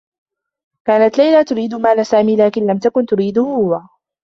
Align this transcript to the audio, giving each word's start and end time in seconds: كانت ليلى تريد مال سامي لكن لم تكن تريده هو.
كانت 0.87 1.17
ليلى 1.17 1.43
تريد 1.43 1.75
مال 1.75 2.05
سامي 2.05 2.35
لكن 2.37 2.61
لم 2.63 2.77
تكن 2.79 3.05
تريده 3.05 3.41
هو. 3.41 3.81